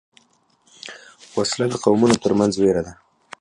[1.37, 2.93] وسله د قومونو تر منځ وېره ده